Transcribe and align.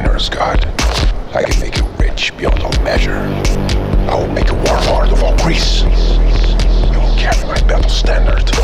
manners, 0.00 0.28
God. 0.28 0.62
I 1.34 1.42
can 1.42 1.58
make 1.58 1.78
you 1.78 1.84
rich 1.98 2.36
beyond 2.36 2.60
all 2.62 2.82
measure. 2.82 3.16
I 4.10 4.14
will 4.14 4.28
make 4.28 4.50
a 4.50 4.54
warlord 4.54 5.10
of 5.10 5.22
all 5.22 5.36
Greece. 5.38 5.84
I 5.84 6.98
will 6.98 7.16
carry 7.16 7.46
my 7.46 7.58
battle 7.66 7.88
standard. 7.88 8.55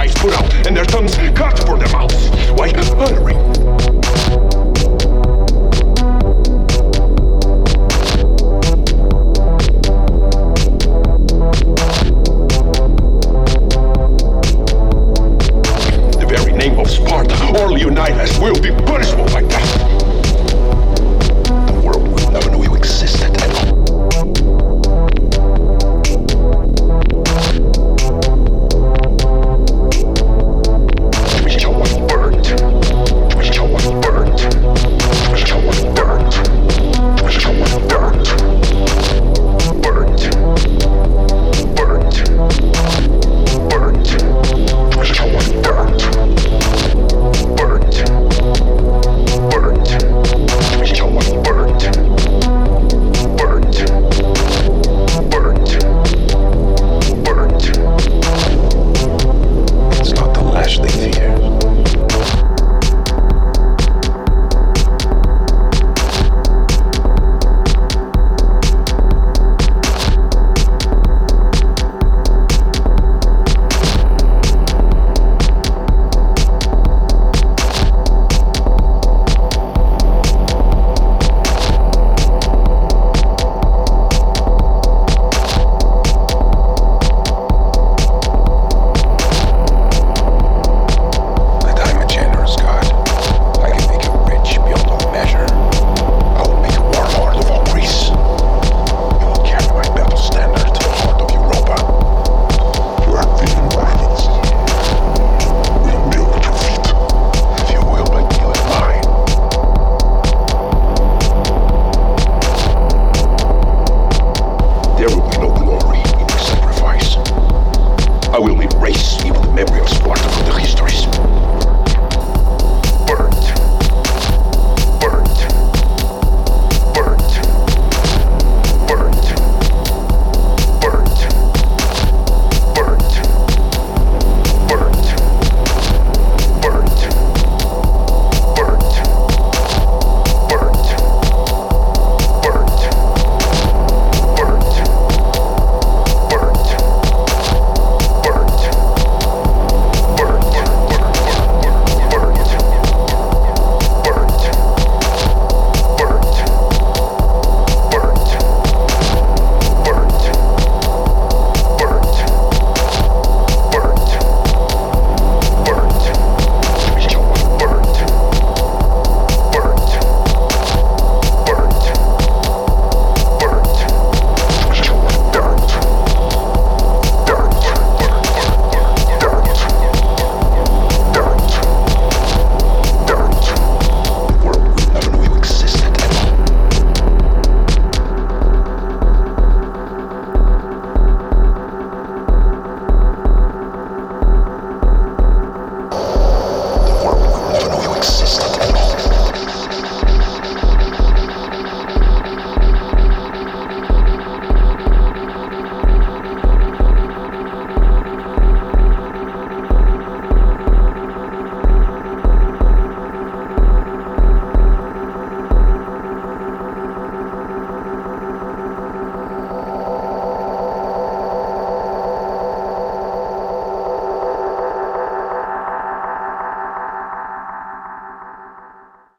eyes 0.00 0.14
put 0.14 0.32
out 0.32 0.66
and 0.66 0.74
their 0.74 0.86
tongues 0.86 1.14
cut 1.34 1.58
for 1.66 1.76
their 1.76 1.92
mouths 1.92 2.30
while 2.56 2.72
muttering. 2.96 3.36
name 16.56 16.78
of 16.78 16.90
Sparta, 16.90 17.34
or 17.58 17.72
Leonidas 17.72 18.38
will 18.38 18.60
be 18.60 18.70
punishable 18.84 19.24
by 19.26 19.40
death. 19.40 19.79